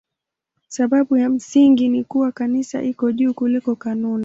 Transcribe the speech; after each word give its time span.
Sababu 0.67 1.17
ya 1.17 1.29
msingi 1.29 1.89
ni 1.89 2.03
kuwa 2.03 2.31
Kanisa 2.31 2.81
liko 2.81 3.11
juu 3.11 3.33
kuliko 3.33 3.75
kanuni. 3.75 4.19